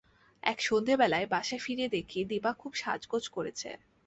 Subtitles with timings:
[0.43, 3.69] এক সন্ধ্যাবেলায় বাসায় ফিরে দেখি-দিপা খুব সাজগোজ করেছে।